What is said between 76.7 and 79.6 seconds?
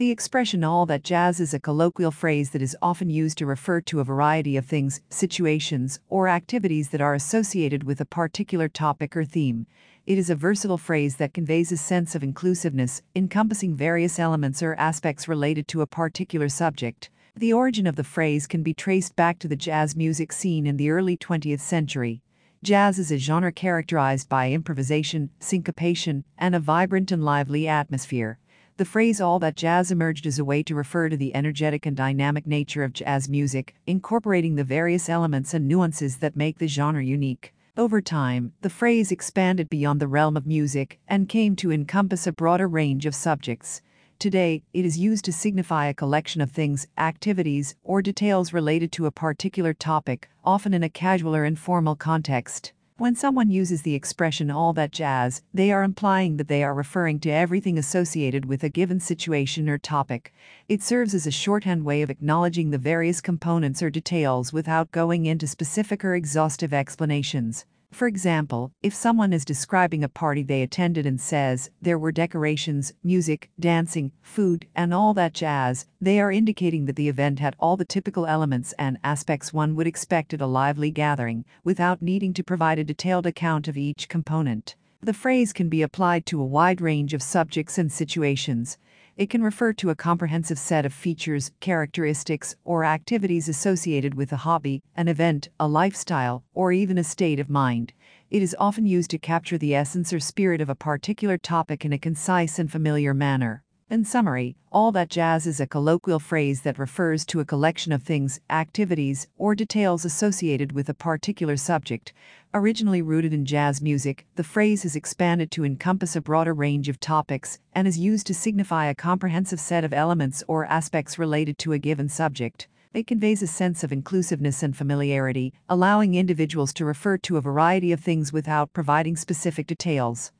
that the event had all the typical elements and aspects